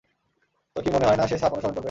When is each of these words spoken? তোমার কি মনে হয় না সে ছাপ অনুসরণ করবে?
তোমার 0.69 0.83
কি 0.85 0.89
মনে 0.91 1.05
হয় 1.05 1.17
না 1.17 1.25
সে 1.25 1.35
ছাপ 1.37 1.51
অনুসরণ 1.51 1.67
করবে? 1.67 1.79